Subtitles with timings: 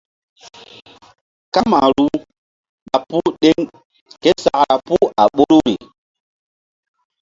[1.53, 2.05] Kamaru
[2.87, 3.59] ɓa puh ɗeŋ
[4.21, 5.75] ke sakra puh a ɓoruri.